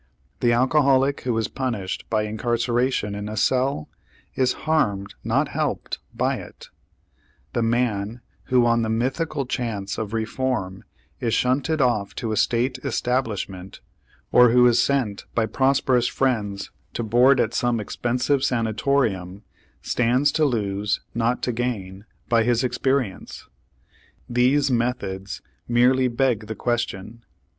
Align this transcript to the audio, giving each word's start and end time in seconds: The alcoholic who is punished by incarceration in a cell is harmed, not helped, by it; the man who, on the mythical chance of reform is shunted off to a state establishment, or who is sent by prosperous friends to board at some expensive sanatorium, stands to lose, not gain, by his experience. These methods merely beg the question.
The 0.39 0.51
alcoholic 0.51 1.21
who 1.21 1.37
is 1.37 1.47
punished 1.47 2.09
by 2.09 2.23
incarceration 2.23 3.13
in 3.13 3.29
a 3.29 3.37
cell 3.37 3.87
is 4.33 4.53
harmed, 4.65 5.13
not 5.23 5.49
helped, 5.49 5.99
by 6.15 6.37
it; 6.37 6.69
the 7.53 7.61
man 7.61 8.21
who, 8.45 8.65
on 8.65 8.81
the 8.81 8.89
mythical 8.89 9.45
chance 9.45 9.99
of 9.99 10.11
reform 10.11 10.83
is 11.19 11.35
shunted 11.35 11.81
off 11.81 12.15
to 12.15 12.31
a 12.31 12.35
state 12.35 12.79
establishment, 12.83 13.79
or 14.31 14.49
who 14.49 14.65
is 14.65 14.81
sent 14.81 15.25
by 15.35 15.45
prosperous 15.45 16.07
friends 16.07 16.71
to 16.95 17.03
board 17.03 17.39
at 17.39 17.53
some 17.53 17.79
expensive 17.79 18.43
sanatorium, 18.43 19.43
stands 19.83 20.31
to 20.31 20.45
lose, 20.45 21.01
not 21.13 21.43
gain, 21.53 22.05
by 22.27 22.41
his 22.41 22.63
experience. 22.63 23.47
These 24.27 24.71
methods 24.71 25.43
merely 25.67 26.07
beg 26.07 26.47
the 26.47 26.55
question. 26.55 27.23